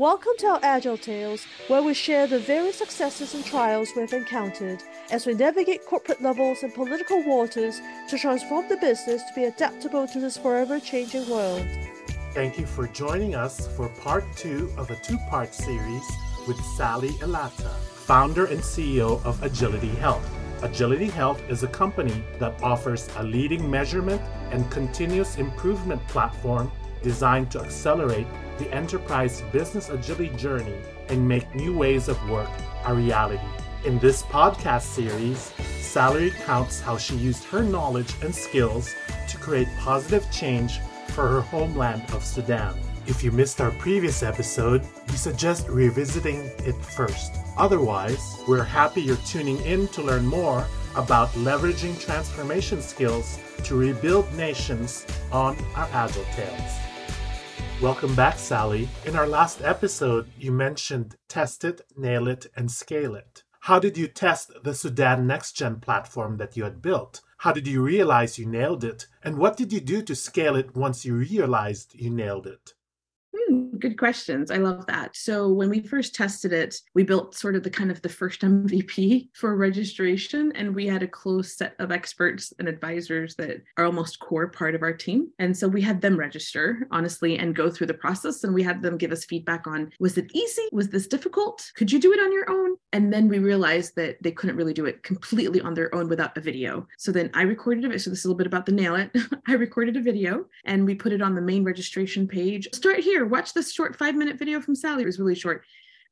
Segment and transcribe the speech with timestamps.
[0.00, 4.82] Welcome to our Agile Tales, where we share the various successes and trials we've encountered
[5.10, 10.08] as we navigate corporate levels and political waters to transform the business to be adaptable
[10.08, 11.66] to this forever changing world.
[12.32, 16.10] Thank you for joining us for part two of a two part series
[16.48, 17.68] with Sally Elatta,
[18.06, 20.24] founder and CEO of AgilityHealth.
[20.62, 26.72] Agility Health is a company that offers a leading measurement and continuous improvement platform
[27.02, 28.26] designed to accelerate
[28.58, 30.76] the enterprise business agility journey
[31.08, 32.50] and make new ways of work
[32.84, 33.42] a reality.
[33.84, 38.94] In this podcast series, Sally recounts how she used her knowledge and skills
[39.28, 42.78] to create positive change for her homeland of Sudan.
[43.06, 47.32] If you missed our previous episode, we suggest revisiting it first.
[47.56, 54.32] Otherwise, we're happy you're tuning in to learn more about leveraging transformation skills to rebuild
[54.34, 56.89] nations on our Agile Tales.
[57.82, 58.90] Welcome back, Sally.
[59.06, 63.42] In our last episode, you mentioned test it, nail it, and scale it.
[63.60, 67.22] How did you test the Sudan NextGen platform that you had built?
[67.38, 69.06] How did you realize you nailed it?
[69.22, 72.74] And what did you do to scale it once you realized you nailed it?
[73.34, 74.50] Hmm, good questions.
[74.50, 75.16] I love that.
[75.16, 78.40] So when we first tested it, we built sort of the kind of the first
[78.42, 83.84] MVP for registration, and we had a close set of experts and advisors that are
[83.84, 85.30] almost core part of our team.
[85.38, 88.82] And so we had them register honestly and go through the process, and we had
[88.82, 90.62] them give us feedback on was it easy?
[90.72, 91.70] Was this difficult?
[91.76, 92.76] Could you do it on your own?
[92.92, 96.36] And then we realized that they couldn't really do it completely on their own without
[96.36, 96.86] a video.
[96.98, 98.00] So then I recorded it.
[98.00, 99.10] So this is a little bit about the nail it.
[99.46, 102.68] I recorded a video and we put it on the main registration page.
[102.74, 105.02] Start here here, watch this short five minute video from Sally.
[105.02, 105.62] It was really short.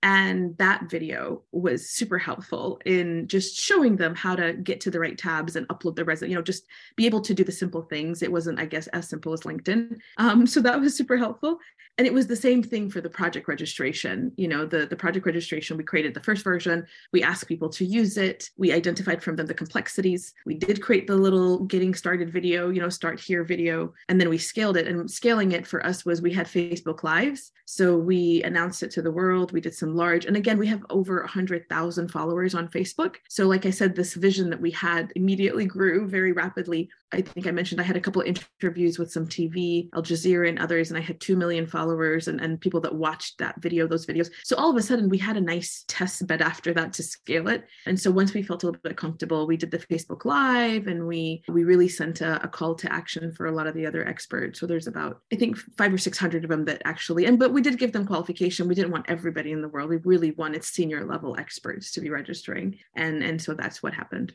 [0.03, 5.01] And that video was super helpful in just showing them how to get to the
[5.01, 6.65] right tabs and upload the resume, you know, just
[6.97, 8.23] be able to do the simple things.
[8.23, 9.99] It wasn't, I guess, as simple as LinkedIn.
[10.19, 11.59] Um, so that was super helpful.
[11.99, 14.31] And it was the same thing for the project registration.
[14.37, 16.87] You know the, the project registration we created the first version.
[17.13, 18.51] We asked people to use it.
[18.57, 20.33] We identified from them the complexities.
[20.47, 23.93] We did create the little getting started video you know start here video.
[24.09, 24.87] And then we scaled it.
[24.87, 27.51] And scaling it for us was we had facebook lives.
[27.65, 29.53] So we announced it to the world.
[29.53, 33.67] We did some large and again we have over 100000 followers on facebook so like
[33.67, 37.81] i said this vision that we had immediately grew very rapidly i think i mentioned
[37.81, 38.29] i had a couple of
[38.61, 42.41] interviews with some tv al jazeera and others and i had 2 million followers and,
[42.41, 44.31] and people that watched that video, those videos.
[44.45, 47.49] So all of a sudden we had a nice test bed after that to scale
[47.49, 47.65] it.
[47.87, 51.07] And so once we felt a little bit comfortable, we did the Facebook Live and
[51.07, 54.07] we we really sent a, a call to action for a lot of the other
[54.07, 54.61] experts.
[54.61, 57.53] So there's about, I think five or six hundred of them that actually, and but
[57.53, 58.69] we did give them qualification.
[58.69, 59.78] We didn't want everybody in the world.
[59.87, 62.79] We really wanted senior level experts to be registering.
[62.95, 64.35] And and so that's what happened.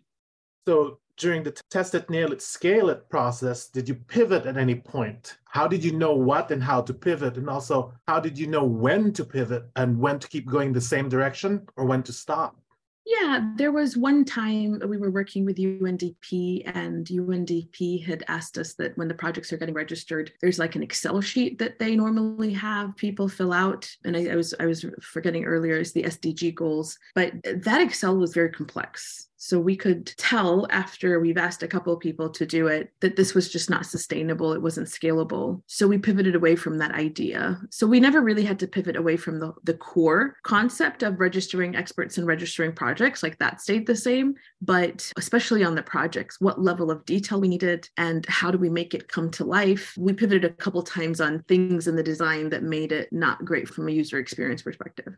[0.67, 4.75] So during the test it, nail it, scale it process, did you pivot at any
[4.75, 5.37] point?
[5.45, 7.37] How did you know what and how to pivot?
[7.37, 10.81] And also, how did you know when to pivot and when to keep going the
[10.81, 12.57] same direction or when to stop?
[13.05, 18.75] Yeah, there was one time we were working with UNDP, and UNDP had asked us
[18.75, 22.53] that when the projects are getting registered, there's like an Excel sheet that they normally
[22.53, 23.89] have people fill out.
[24.05, 28.15] And I, I was I was forgetting earlier is the SDG goals, but that Excel
[28.15, 29.27] was very complex.
[29.45, 33.17] So we could tell after we've asked a couple of people to do it that
[33.17, 34.53] this was just not sustainable.
[34.53, 35.61] It wasn't scalable.
[35.67, 37.59] So we pivoted away from that idea.
[37.69, 41.75] So we never really had to pivot away from the, the core concept of registering
[41.75, 43.21] experts and registering projects.
[43.21, 44.35] Like that stayed the same.
[44.61, 48.69] But especially on the projects, what level of detail we needed and how do we
[48.69, 49.93] make it come to life?
[49.97, 53.67] We pivoted a couple times on things in the design that made it not great
[53.67, 55.17] from a user experience perspective.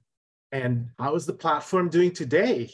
[0.51, 2.71] And how is the platform doing today?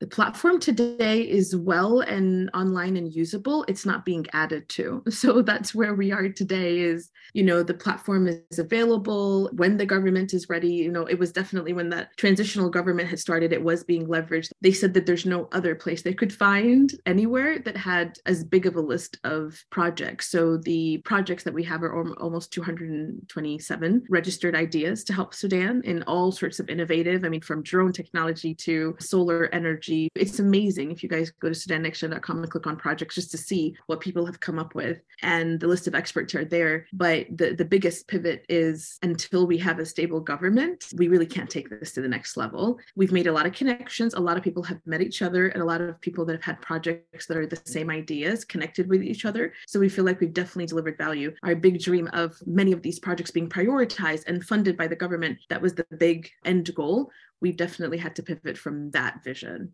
[0.00, 3.64] The platform today is well and online and usable.
[3.68, 5.04] It's not being added to.
[5.20, 9.50] So that's where we are today is you know the platform is available.
[9.52, 13.18] When the government is ready you know it was definitely when that transitional government had
[13.18, 14.50] started it was being leveraged.
[14.62, 18.64] They said that there's no other place they could find anywhere that had as big
[18.64, 20.30] of a list of projects.
[20.30, 26.02] So the projects that we have are almost 227 registered ideas to help sudan in
[26.04, 30.08] all sorts of innovative i mean from drone technology to solar energy energy.
[30.14, 33.74] It's amazing if you guys go to SudanNextGen.com and click on projects just to see
[33.86, 35.00] what people have come up with.
[35.22, 36.86] And the list of experts are there.
[36.92, 41.50] But the, the biggest pivot is until we have a stable government, we really can't
[41.50, 42.78] take this to the next level.
[42.96, 44.14] We've made a lot of connections.
[44.14, 46.44] A lot of people have met each other, and a lot of people that have
[46.44, 49.52] had projects that are the same ideas connected with each other.
[49.66, 51.34] So we feel like we've definitely delivered value.
[51.42, 55.38] Our big dream of many of these projects being prioritized and funded by the government,
[55.48, 57.10] that was the big end goal
[57.40, 59.72] we've definitely had to pivot from that vision.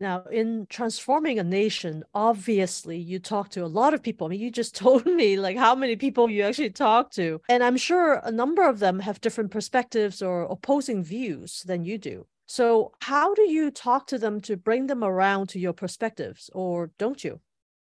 [0.00, 4.26] Now, in transforming a nation, obviously you talk to a lot of people.
[4.26, 7.40] I mean, you just told me like how many people you actually talk to.
[7.48, 11.98] And I'm sure a number of them have different perspectives or opposing views than you
[11.98, 12.26] do.
[12.46, 16.90] So, how do you talk to them to bring them around to your perspectives, or
[16.98, 17.40] don't you?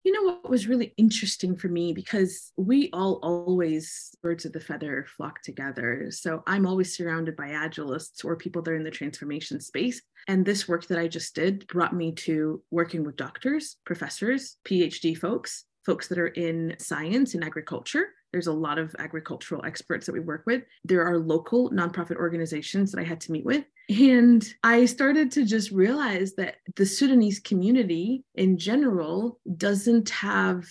[0.04, 4.60] You know what was really interesting for me because we all always birds of the
[4.60, 6.08] feather flock together.
[6.10, 10.02] So I'm always surrounded by agilists or people that are in the transformation space.
[10.28, 15.18] And this work that I just did brought me to working with doctors, professors, PhD
[15.18, 18.08] folks, folks that are in science and agriculture.
[18.32, 20.64] There's a lot of agricultural experts that we work with.
[20.84, 23.66] There are local nonprofit organizations that I had to meet with.
[23.90, 30.66] And I started to just realize that the Sudanese community in general doesn't have,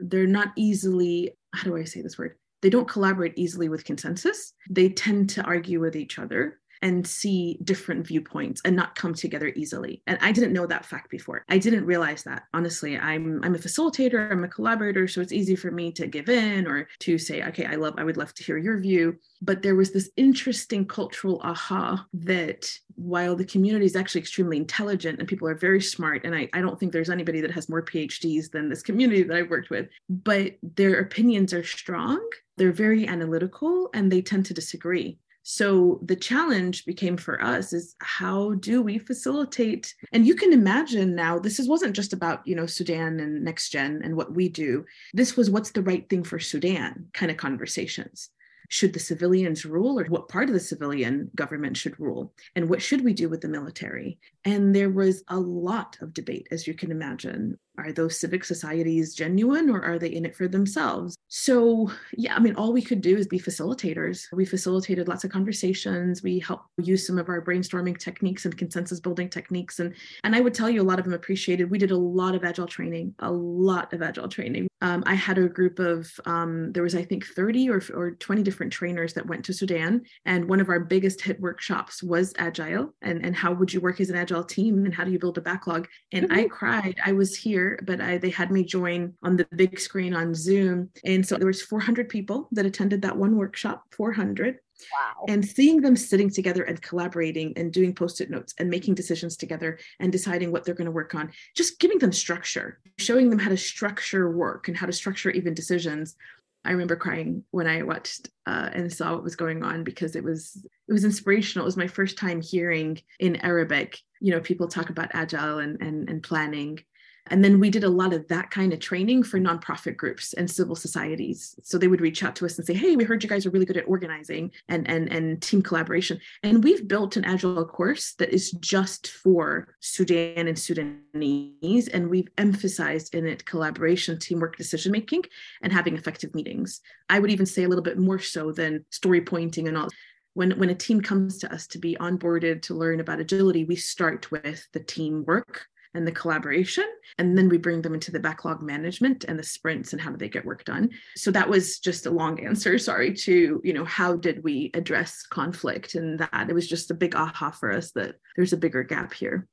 [0.00, 2.36] they're not easily, how do I say this word?
[2.62, 4.54] They don't collaborate easily with consensus.
[4.70, 9.52] They tend to argue with each other and see different viewpoints and not come together
[9.56, 10.02] easily.
[10.06, 11.44] And I didn't know that fact before.
[11.48, 12.44] I didn't realize that.
[12.54, 16.28] Honestly, I'm I'm a facilitator, I'm a collaborator, so it's easy for me to give
[16.28, 19.16] in or to say, okay, I love I would love to hear your view.
[19.42, 25.18] But there was this interesting cultural aha that while the community is actually extremely intelligent
[25.18, 27.82] and people are very smart, and I, I don't think there's anybody that has more
[27.82, 32.26] PhDs than this community that I've worked with, but their opinions are strong,
[32.56, 35.18] they're very analytical, and they tend to disagree.
[35.48, 39.94] So the challenge became for us is how do we facilitate?
[40.10, 43.70] And you can imagine now, this is, wasn't just about, you know, Sudan and next
[43.70, 44.84] gen and what we do.
[45.14, 48.30] This was what's the right thing for Sudan kind of conversations
[48.68, 52.82] should the civilians rule or what part of the civilian government should rule and what
[52.82, 56.74] should we do with the military and there was a lot of debate as you
[56.74, 61.16] can imagine are those civic societies genuine or are they in it for themselves?
[61.28, 64.26] So yeah i mean all we could do is be facilitators.
[64.32, 66.22] We facilitated lots of conversations.
[66.22, 69.78] We helped use some of our brainstorming techniques and consensus building techniques.
[69.80, 69.94] And
[70.24, 71.70] and i would tell you a lot of them appreciated.
[71.70, 74.68] We did a lot of agile training a lot of agile training.
[74.82, 78.42] Um, i had a group of um, there was i think 30 or, or 20
[78.42, 80.02] different trainers that went to sudan.
[80.24, 84.00] And one of our biggest hit workshops was agile and and how would you work
[84.00, 85.88] as an agile team and how do you build a backlog?
[86.12, 86.38] And mm-hmm.
[86.38, 86.96] i cried.
[87.04, 90.90] I was here but I, they had me join on the big screen on Zoom.
[91.04, 94.58] And so there was 400 people that attended that one workshop, 400.
[94.92, 95.24] Wow.
[95.28, 99.36] And seeing them sitting together and collaborating and doing post it notes and making decisions
[99.36, 103.38] together and deciding what they're going to work on, just giving them structure, showing them
[103.38, 106.16] how to structure work and how to structure even decisions.
[106.64, 110.24] I remember crying when I watched uh, and saw what was going on because it
[110.24, 110.56] was
[110.88, 111.64] it was inspirational.
[111.64, 115.80] It was my first time hearing in Arabic, you know, people talk about agile and
[115.80, 116.80] and, and planning
[117.28, 120.50] and then we did a lot of that kind of training for nonprofit groups and
[120.50, 121.58] civil societies.
[121.62, 123.50] So they would reach out to us and say, "Hey, we heard you guys are
[123.50, 128.14] really good at organizing and and and team collaboration." And we've built an agile course
[128.14, 134.92] that is just for Sudan and Sudanese, and we've emphasized in it collaboration, teamwork, decision
[134.92, 135.24] making,
[135.62, 136.80] and having effective meetings.
[137.08, 139.88] I would even say a little bit more so than story pointing and all
[140.34, 143.74] when when a team comes to us to be onboarded to learn about agility we
[143.74, 145.66] start with the teamwork
[145.96, 146.86] and the collaboration
[147.18, 150.16] and then we bring them into the backlog management and the sprints and how do
[150.16, 153.84] they get work done so that was just a long answer sorry to you know
[153.84, 157.90] how did we address conflict and that it was just a big aha for us
[157.92, 159.48] that there's a bigger gap here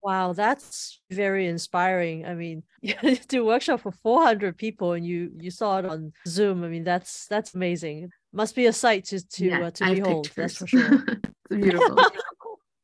[0.00, 2.24] Wow, that's very inspiring.
[2.24, 2.62] I mean,
[3.28, 6.62] to workshop for 400 people and you you saw it on Zoom.
[6.62, 8.10] I mean, that's that's amazing.
[8.32, 10.30] Must be a sight to to yeah, uh, to behold.
[10.36, 11.04] That's for sure.
[11.50, 11.98] beautiful.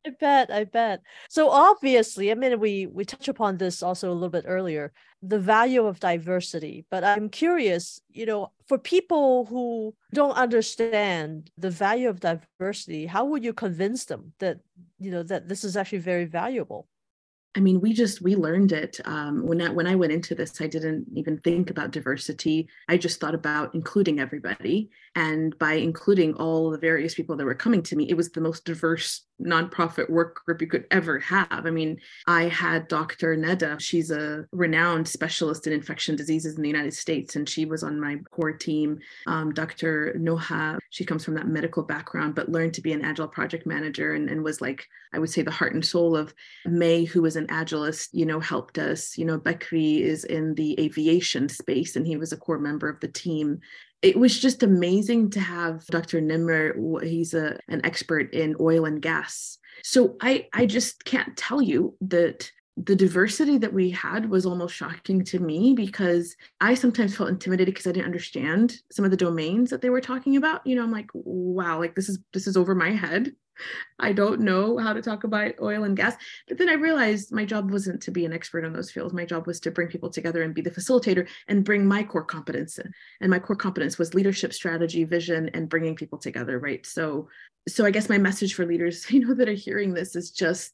[0.06, 1.00] I bet, I bet.
[1.30, 4.92] So obviously, I mean, we we touch upon this also a little bit earlier,
[5.22, 6.84] the value of diversity.
[6.90, 13.24] But I'm curious, you know, for people who don't understand the value of diversity, how
[13.24, 14.60] would you convince them that
[14.98, 16.86] you know that this is actually very valuable?
[17.56, 20.60] I mean, we just we learned it um, when I, when I went into this.
[20.60, 22.68] I didn't even think about diversity.
[22.88, 27.54] I just thought about including everybody, and by including all the various people that were
[27.54, 31.66] coming to me, it was the most diverse nonprofit work group you could ever have.
[31.66, 33.36] I mean, I had Dr.
[33.36, 33.80] Neda.
[33.80, 38.00] She's a renowned specialist in infection diseases in the United States, and she was on
[38.00, 38.98] my core team.
[39.26, 40.14] Um, Dr.
[40.18, 44.14] Noha, she comes from that medical background, but learned to be an agile project manager
[44.14, 46.34] and, and was like, I would say, the heart and soul of
[46.66, 49.16] May, who was an agilist, you know, helped us.
[49.18, 53.00] You know, Bakri is in the aviation space, and he was a core member of
[53.00, 53.60] the team
[54.04, 56.20] it was just amazing to have Dr.
[56.20, 56.74] Nimmer.
[57.02, 59.56] He's a, an expert in oil and gas.
[59.82, 64.74] So I, I just can't tell you that the diversity that we had was almost
[64.74, 69.16] shocking to me because I sometimes felt intimidated because I didn't understand some of the
[69.16, 70.66] domains that they were talking about.
[70.66, 73.32] You know, I'm like, wow, like this is this is over my head.
[73.98, 76.16] I don't know how to talk about oil and gas.
[76.48, 79.14] But then I realized my job wasn't to be an expert in those fields.
[79.14, 82.24] My job was to bring people together and be the facilitator and bring my core
[82.24, 82.92] competence in.
[83.20, 86.58] And my core competence was leadership, strategy, vision, and bringing people together.
[86.58, 86.84] Right.
[86.84, 87.28] So,
[87.68, 90.72] so I guess my message for leaders, you know, that are hearing this is just,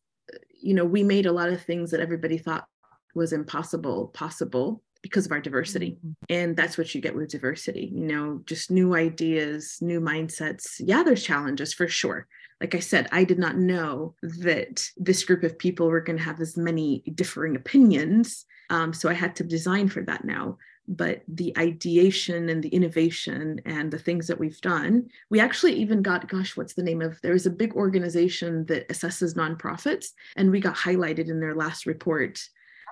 [0.63, 2.67] you know, we made a lot of things that everybody thought
[3.15, 5.99] was impossible possible because of our diversity.
[5.99, 6.13] Mm-hmm.
[6.29, 10.77] And that's what you get with diversity, you know, just new ideas, new mindsets.
[10.79, 12.27] Yeah, there's challenges for sure.
[12.61, 16.25] Like I said, I did not know that this group of people were going to
[16.25, 18.45] have as many differing opinions.
[18.69, 20.59] Um, so I had to design for that now.
[20.87, 26.03] But the ideation and the innovation and the things that we've done, we actually even
[26.03, 27.21] got, gosh, what's the name of?
[27.23, 31.87] There is a big organization that assesses nonprofits, and we got highlighted in their last
[31.87, 32.41] report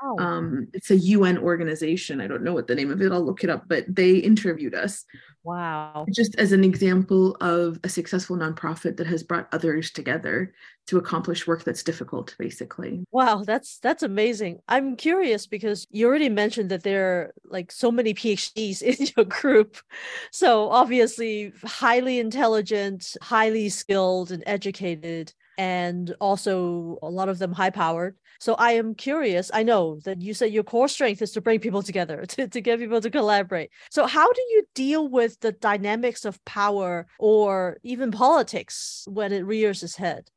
[0.02, 0.18] Oh.
[0.18, 2.20] Um, it's a UN organization.
[2.20, 3.12] I don't know what the name of it.
[3.12, 5.04] I'll look it up, but they interviewed us.
[5.44, 6.06] Wow.
[6.14, 10.52] Just as an example of a successful nonprofit that has brought others together
[10.88, 13.04] to accomplish work that's difficult, basically.
[13.12, 14.60] Wow, that's that's amazing.
[14.68, 19.26] I'm curious because you already mentioned that there are like so many PhDs in your
[19.26, 19.76] group.
[20.32, 27.70] So obviously highly intelligent, highly skilled and educated and also a lot of them high
[27.70, 28.16] powered.
[28.40, 29.50] So I am curious.
[29.52, 32.60] I know that you said your core strength is to bring people together, to, to
[32.60, 33.70] get people to collaborate.
[33.90, 39.40] So how do you deal with the dynamics of power or even politics when it
[39.40, 40.30] rears its head?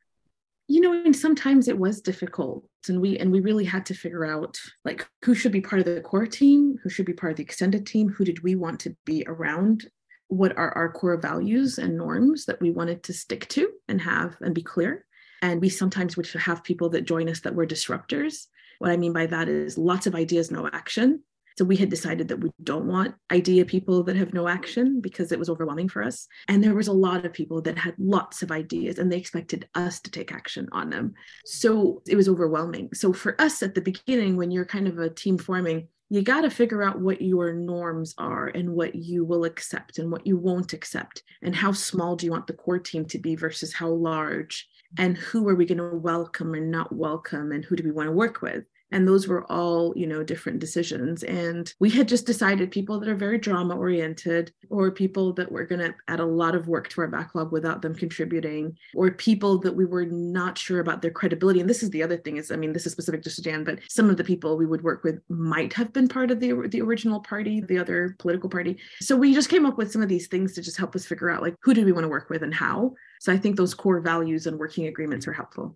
[0.72, 4.26] you know and sometimes it was difficult and we and we really had to figure
[4.26, 7.38] out like who should be part of the core team who should be part of
[7.38, 9.86] the extended team who did we want to be around
[10.30, 14.38] what are our core values and norms that we wanted to stick to and have
[14.40, 15.06] and be clear
[15.42, 18.48] and we sometimes would have people that join us that were disruptors.
[18.80, 21.24] What I mean by that is lots of ideas, no action.
[21.58, 25.32] So we had decided that we don't want idea people that have no action because
[25.32, 26.28] it was overwhelming for us.
[26.48, 29.68] And there was a lot of people that had lots of ideas and they expected
[29.76, 31.14] us to take action on them.
[31.46, 32.90] So it was overwhelming.
[32.94, 36.42] So for us at the beginning, when you're kind of a team forming, you got
[36.42, 40.36] to figure out what your norms are and what you will accept and what you
[40.36, 43.88] won't accept and how small do you want the core team to be versus how
[43.88, 44.68] large
[44.98, 48.08] and who are we going to welcome or not welcome and who do we want
[48.08, 51.24] to work with and those were all you know different decisions.
[51.24, 55.66] And we had just decided people that are very drama oriented or people that were
[55.66, 59.58] going to add a lot of work to our backlog without them contributing or people
[59.60, 61.60] that we were not sure about their credibility.
[61.60, 63.80] And this is the other thing is i mean this is specific to sudan but
[63.90, 66.82] some of the people we would work with might have been part of the the
[66.82, 68.78] original party the other political party.
[69.00, 71.30] So we just came up with some of these things to just help us figure
[71.30, 72.94] out like who do we want to work with and how?
[73.20, 75.76] So i think those core values and working agreements are helpful.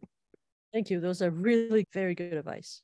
[0.74, 1.00] Thank you.
[1.00, 2.82] Those are really very good advice.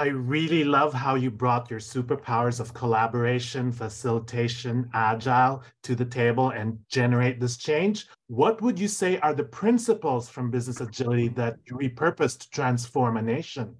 [0.00, 6.48] I really love how you brought your superpowers of collaboration, facilitation, agile to the table
[6.52, 8.06] and generate this change.
[8.28, 13.18] What would you say are the principles from business agility that you repurposed to transform
[13.18, 13.76] a nation?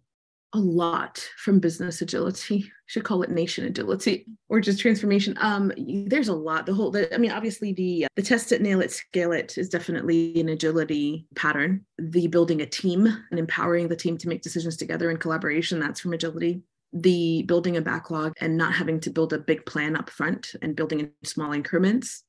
[0.52, 2.70] A lot from business agility.
[2.86, 5.36] Should call it nation agility or just transformation.
[5.40, 5.72] Um
[6.06, 6.66] there's a lot.
[6.66, 9.68] The whole the, i mean obviously the the test it nail it scale it is
[9.68, 11.84] definitely an agility pattern.
[11.98, 16.00] The building a team and empowering the team to make decisions together in collaboration that's
[16.00, 16.62] from agility.
[16.92, 20.74] The building a backlog and not having to build a big plan up front and
[20.74, 22.24] building in small increments.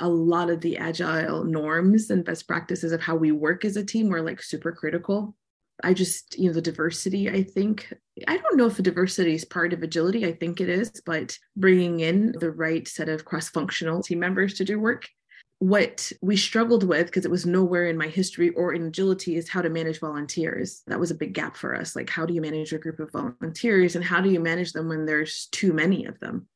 [0.00, 3.84] A lot of the agile norms and best practices of how we work as a
[3.84, 5.36] team were like super critical
[5.82, 7.92] I just, you know, the diversity, I think,
[8.28, 10.26] I don't know if the diversity is part of agility.
[10.26, 14.54] I think it is, but bringing in the right set of cross functional team members
[14.54, 15.08] to do work.
[15.58, 19.48] What we struggled with, because it was nowhere in my history or in agility, is
[19.48, 20.82] how to manage volunteers.
[20.88, 21.94] That was a big gap for us.
[21.94, 24.88] Like, how do you manage a group of volunteers and how do you manage them
[24.88, 26.48] when there's too many of them?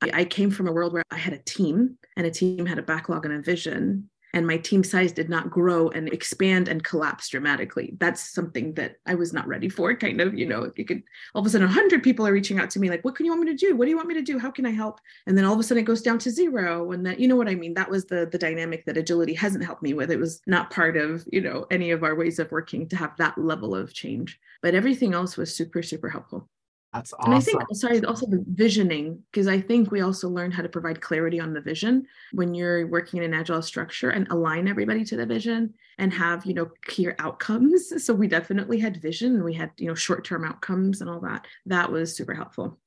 [0.00, 2.78] I, I came from a world where I had a team and a team had
[2.78, 4.08] a backlog and a vision
[4.38, 7.96] and my team size did not grow and expand and collapse dramatically.
[7.98, 9.94] That's something that I was not ready for.
[9.96, 11.02] Kind of, you know, you could
[11.34, 13.32] all of a sudden 100 people are reaching out to me like, "What can you
[13.32, 13.74] want me to do?
[13.76, 14.38] What do you want me to do?
[14.38, 16.92] How can I help?" And then all of a sudden it goes down to zero,
[16.92, 17.74] and that you know what I mean.
[17.74, 20.10] That was the the dynamic that agility hasn't helped me with.
[20.10, 23.16] It was not part of you know any of our ways of working to have
[23.18, 26.48] that level of change, but everything else was super super helpful.
[26.92, 27.32] That's awesome.
[27.32, 30.68] And I think, sorry, also the visioning, because I think we also learn how to
[30.68, 35.04] provide clarity on the vision when you're working in an agile structure and align everybody
[35.04, 37.92] to the vision and have, you know, clear outcomes.
[38.08, 41.20] So we definitely had vision and we had, you know, short term outcomes and all
[41.20, 41.46] that.
[41.66, 42.78] That was super helpful.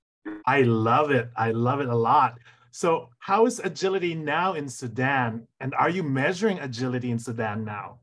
[0.48, 1.30] I love it.
[1.36, 2.40] I love it a lot.
[2.72, 5.46] So, how is agility now in Sudan?
[5.60, 8.00] And are you measuring agility in Sudan now?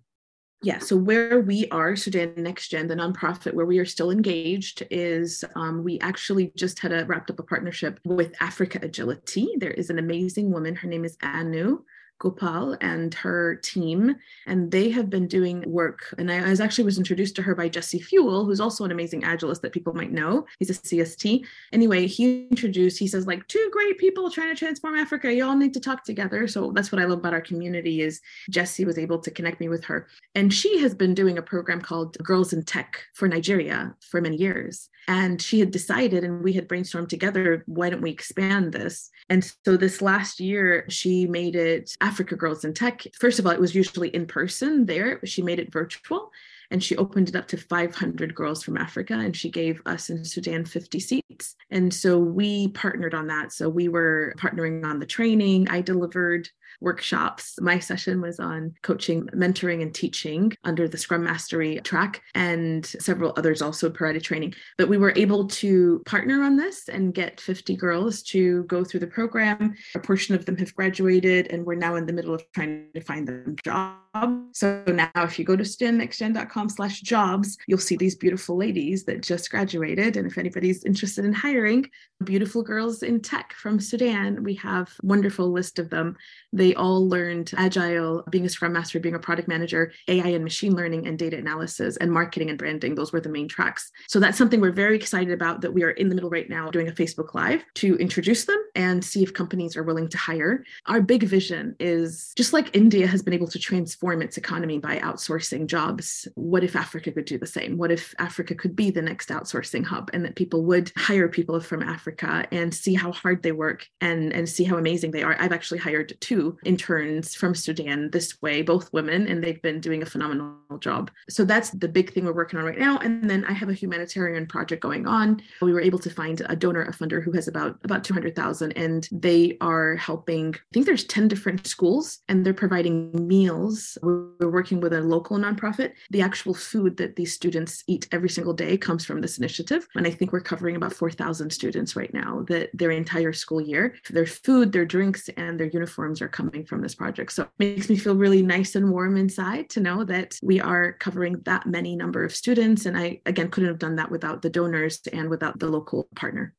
[0.60, 5.44] Yeah, so where we are, Sudan NextGen, the nonprofit where we are still engaged, is
[5.54, 9.48] um, we actually just had a wrapped up a partnership with Africa Agility.
[9.58, 10.74] There is an amazing woman.
[10.74, 11.84] Her name is Anu.
[12.18, 16.14] Gopal and her team, and they have been doing work.
[16.18, 19.22] And I, was actually was introduced to her by Jesse Fewell, who's also an amazing
[19.22, 20.46] agilist that people might know.
[20.58, 21.44] He's a CST.
[21.72, 25.32] Anyway, he introduced, he says, like, two great people trying to transform Africa.
[25.32, 26.48] You all need to talk together.
[26.48, 28.20] So that's what I love about our community is
[28.50, 30.08] Jesse was able to connect me with her.
[30.34, 34.36] And she has been doing a program called Girls in Tech for Nigeria for many
[34.36, 34.88] years.
[35.08, 39.10] And she had decided, and we had brainstormed together, why don't we expand this?
[39.30, 43.06] And so this last year, she made it Africa Girls in Tech.
[43.18, 46.30] First of all, it was usually in person there, she made it virtual
[46.70, 50.24] and she opened it up to 500 girls from Africa and she gave us in
[50.24, 51.56] Sudan 50 seats.
[51.70, 53.52] And so we partnered on that.
[53.52, 55.68] So we were partnering on the training.
[55.68, 56.48] I delivered
[56.80, 57.58] workshops.
[57.60, 63.32] My session was on coaching, mentoring, and teaching under the Scrum Mastery track, and several
[63.36, 64.54] others also provided training.
[64.76, 69.00] But we were able to partner on this and get 50 girls to go through
[69.00, 69.74] the program.
[69.94, 73.00] A portion of them have graduated, and we're now in the middle of trying to
[73.00, 74.07] find them jobs.
[74.52, 79.22] So now if you go to SudanNextGen.com slash jobs, you'll see these beautiful ladies that
[79.22, 80.16] just graduated.
[80.16, 81.88] And if anybody's interested in hiring
[82.24, 86.16] beautiful girls in tech from Sudan, we have wonderful list of them.
[86.52, 90.74] They all learned agile, being a scrum master, being a product manager, AI and machine
[90.74, 92.94] learning and data analysis and marketing and branding.
[92.94, 93.90] Those were the main tracks.
[94.08, 96.70] So that's something we're very excited about that we are in the middle right now
[96.70, 100.64] doing a Facebook Live to introduce them and see if companies are willing to hire.
[100.86, 105.00] Our big vision is just like India has been able to transform its economy by
[105.00, 107.76] outsourcing jobs, what if Africa could do the same?
[107.76, 111.58] What if Africa could be the next outsourcing hub and that people would hire people
[111.60, 115.36] from Africa and see how hard they work and, and see how amazing they are?
[115.40, 120.02] I've actually hired two interns from Sudan this way, both women, and they've been doing
[120.02, 121.10] a phenomenal job.
[121.28, 122.98] So that's the big thing we're working on right now.
[122.98, 125.42] And then I have a humanitarian project going on.
[125.60, 129.08] We were able to find a donor, a funder who has about about 200,000 and
[129.12, 133.96] they are helping I think there's 10 different schools and they're providing meals.
[134.02, 135.92] We're working with a local nonprofit.
[136.10, 139.86] The actual food that these students eat every single day comes from this initiative.
[139.94, 143.94] And I think we're covering about 4,000 students right now that their entire school year,
[144.10, 147.32] their food, their drinks, and their uniforms are coming from this project.
[147.32, 150.92] So it makes me feel really nice and warm inside to know that we are
[150.92, 152.86] covering that many number of students.
[152.86, 156.54] And I, again, couldn't have done that without the donors and without the local partner.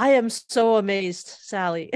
[0.00, 1.92] I am so amazed, Sally,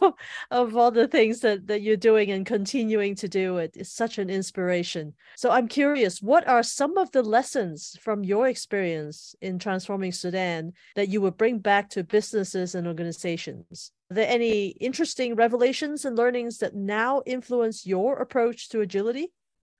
[0.52, 3.56] of all the things that, that you're doing and continuing to do.
[3.56, 5.14] It is such an inspiration.
[5.36, 10.72] So I'm curious, what are some of the lessons from your experience in transforming Sudan
[10.94, 13.90] that you would bring back to businesses and organizations?
[14.12, 19.32] Are there any interesting revelations and learnings that now influence your approach to agility?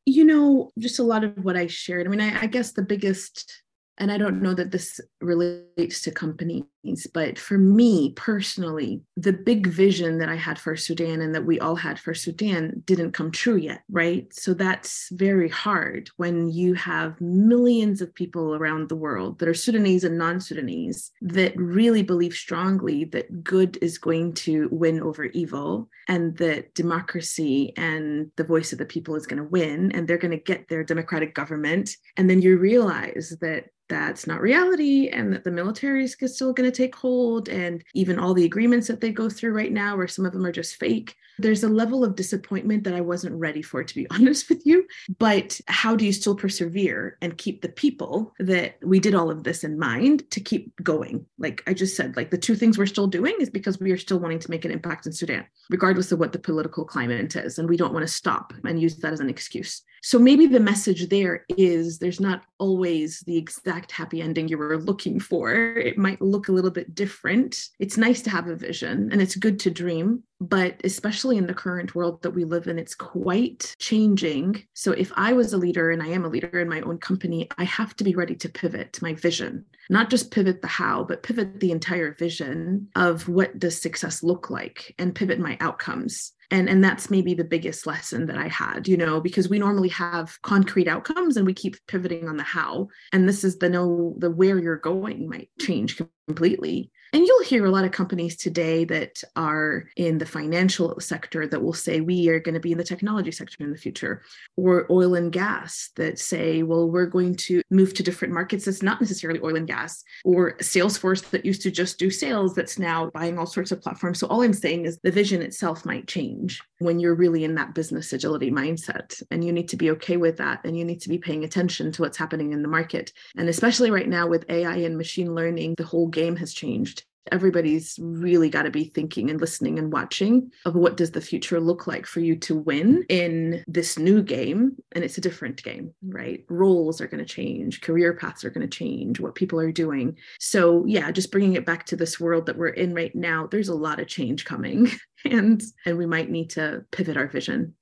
[0.05, 2.09] You know, just a lot of what I shared.
[2.09, 3.63] I mean, I, I guess the biggest
[3.99, 6.65] and I don't know that this relates to companies,
[7.13, 11.59] but for me personally, the big vision that I had for Sudan and that we
[11.61, 14.33] all had for Sudan didn't come true yet, right?
[14.33, 19.55] So that's very hard when you have millions of people around the world that are
[19.55, 25.25] Sudanese and non Sudanese that really believe strongly that good is going to win over
[25.25, 30.07] evil and that democracy and the voice of the people is going to win and
[30.07, 31.91] they're going to get their democratic government.
[32.17, 36.68] And then you realize that that's not reality and that the military is still going
[36.68, 40.09] to take hold and even all the agreements that they go through right now where
[40.09, 41.17] some of them are just fake.
[41.41, 44.87] There's a level of disappointment that i wasn't ready for to be honest with you.
[45.19, 49.45] But how do you still persevere and keep the people that we did all of
[49.45, 51.27] this in mind to keep going?
[51.39, 53.99] Like i just said like the two things we're still doing is because we are
[53.99, 57.59] still wanting to make an impact in sudan regardless of what the political climate is.
[57.59, 59.83] And we don't want to stop and use that as an excuse.
[60.03, 64.79] So maybe the message there is there's not always the exact happy ending you were
[64.79, 65.53] looking for.
[65.77, 67.69] It might look a little bit different.
[67.79, 71.55] It's nice to have a vision and it's good to dream, but especially in the
[71.55, 74.65] current world that we live in, it's quite changing.
[74.75, 77.49] So if I was a leader and I am a leader in my own company,
[77.57, 81.23] I have to be ready to pivot my vision, not just pivot the how, but
[81.23, 86.69] pivot the entire vision of what does success look like and pivot my outcomes and
[86.69, 90.41] and that's maybe the biggest lesson that i had you know because we normally have
[90.43, 94.31] concrete outcomes and we keep pivoting on the how and this is the no the
[94.31, 99.23] where you're going might change completely and you'll hear a lot of companies today that
[99.37, 102.85] are in the financial sector that will say we are going to be in the
[102.85, 104.23] technology sector in the future,
[104.57, 108.83] or oil and gas that say, well, we're going to move to different markets that's
[108.83, 113.11] not necessarily oil and gas, or Salesforce that used to just do sales that's now
[113.11, 114.19] buying all sorts of platforms.
[114.21, 117.75] So all I'm saying is the vision itself might change when you're really in that
[117.75, 119.21] business agility mindset.
[119.31, 120.61] And you need to be okay with that.
[120.65, 123.13] And you need to be paying attention to what's happening in the market.
[123.37, 126.98] And especially right now with AI and machine learning, the whole game has changed
[127.33, 131.61] everybody's really got to be thinking and listening and watching of what does the future
[131.61, 135.93] look like for you to win in this new game and it's a different game
[136.03, 136.45] right?
[136.49, 140.17] Roles are going to change career paths are going to change what people are doing.
[140.41, 143.69] So yeah just bringing it back to this world that we're in right now there's
[143.69, 144.91] a lot of change coming
[145.25, 147.75] and and we might need to pivot our vision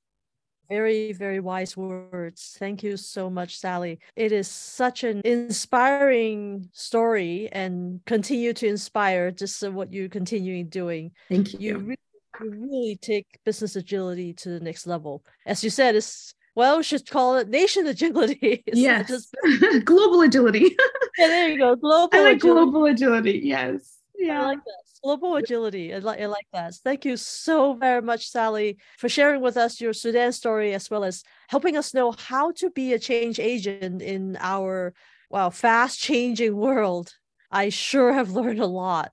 [0.69, 2.57] very, very wise words.
[2.59, 3.99] Thank you so much, Sally.
[4.15, 11.13] It is such an inspiring story and continue to inspire just what you're continuing doing.
[11.29, 11.59] Thank you.
[11.61, 11.99] You really,
[12.41, 15.25] you really take business agility to the next level.
[15.45, 18.65] As you said, it's well, we should call it nation agility.
[18.73, 19.09] yes.
[19.09, 19.37] Just...
[19.85, 20.75] global agility.
[21.19, 21.77] yeah, there you go.
[21.77, 22.71] Global I like agility.
[22.71, 23.41] global agility.
[23.45, 23.99] Yes.
[24.19, 24.43] Yeah.
[24.43, 25.95] I like that global agility.
[25.95, 26.75] I like, I like that.
[26.75, 31.05] Thank you so very much, Sally, for sharing with us your Sudan story as well
[31.05, 34.95] as helping us know how to be a change agent in our
[35.31, 37.15] wow fast changing world.
[37.51, 39.13] I sure have learned a lot.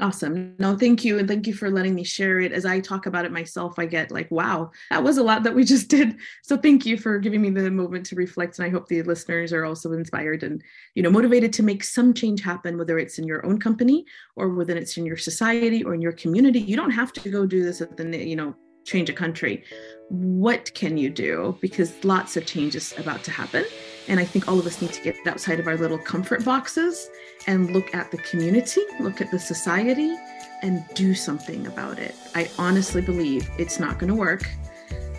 [0.00, 0.56] Awesome.
[0.58, 1.20] No, thank you.
[1.20, 2.50] And thank you for letting me share it.
[2.50, 5.54] As I talk about it myself, I get like, wow, that was a lot that
[5.54, 6.16] we just did.
[6.42, 8.58] So thank you for giving me the moment to reflect.
[8.58, 10.60] And I hope the listeners are also inspired and,
[10.96, 14.04] you know, motivated to make some change happen, whether it's in your own company
[14.34, 16.60] or whether it's in your society or in your community.
[16.60, 19.62] You don't have to go do this at the, you know, change a country.
[20.08, 21.56] What can you do?
[21.60, 23.64] Because lots of change is about to happen.
[24.08, 27.08] And I think all of us need to get outside of our little comfort boxes
[27.46, 30.16] and look at the community, look at the society,
[30.62, 32.14] and do something about it.
[32.34, 34.48] I honestly believe it's not going to work.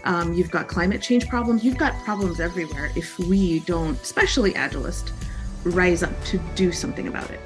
[0.04, 5.12] Um, you've got climate change problems, you've got problems everywhere if we don't, especially Agilist,
[5.64, 7.40] rise up to do something about it.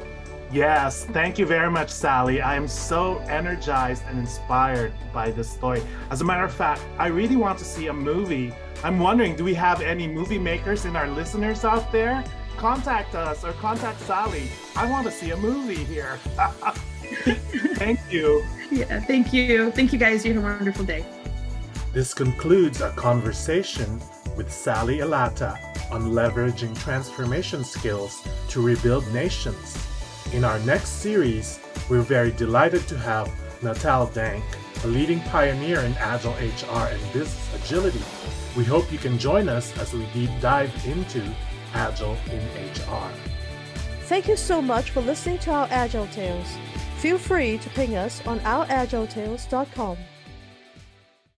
[0.51, 2.41] Yes, thank you very much, Sally.
[2.41, 5.83] I am so energized and inspired by this story.
[6.09, 8.51] As a matter of fact, I really want to see a movie.
[8.83, 12.23] I'm wondering, do we have any movie makers in our listeners out there?
[12.57, 14.49] Contact us or contact Sally.
[14.75, 16.17] I want to see a movie here.
[17.75, 18.43] thank you.
[18.71, 19.69] Yeah, thank you.
[19.69, 20.25] Thank you, guys.
[20.25, 21.05] You have a wonderful day.
[21.93, 24.01] This concludes our conversation
[24.35, 25.59] with Sally Elatta
[25.91, 29.88] on leveraging transformation skills to rebuild nations.
[30.33, 33.31] In our next series, we're very delighted to have
[33.63, 34.43] Natal Dank,
[34.83, 38.01] a leading pioneer in Agile HR and business agility.
[38.55, 41.23] We hope you can join us as we deep dive into
[41.73, 42.39] Agile in
[42.71, 43.11] HR.
[44.03, 46.47] Thank you so much for listening to our Agile Tales.
[46.97, 49.97] Feel free to ping us on ouragiletales.com.